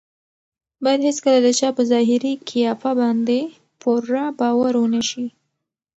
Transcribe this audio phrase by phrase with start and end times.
[0.83, 3.39] باید هېڅکله د چا په ظاهري قیافه باندې
[3.81, 5.25] پوره باور ونه شي.